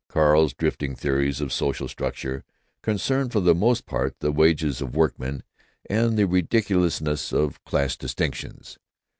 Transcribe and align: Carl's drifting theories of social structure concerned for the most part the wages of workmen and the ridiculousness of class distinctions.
Carl's 0.09 0.55
drifting 0.55 0.95
theories 0.95 1.39
of 1.41 1.53
social 1.53 1.87
structure 1.87 2.43
concerned 2.81 3.31
for 3.31 3.39
the 3.39 3.53
most 3.53 3.85
part 3.85 4.19
the 4.19 4.31
wages 4.31 4.81
of 4.81 4.95
workmen 4.95 5.43
and 5.91 6.17
the 6.17 6.25
ridiculousness 6.25 7.31
of 7.31 7.63
class 7.65 7.95
distinctions. 7.95 8.79